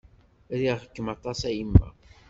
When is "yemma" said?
1.57-1.87